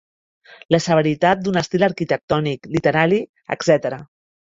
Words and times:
La 0.75 0.77
severitat 0.85 1.43
d'un 1.47 1.59
estil 1.61 1.85
arquitectònic, 1.87 2.65
literari, 2.77 3.21
etc. 3.57 3.95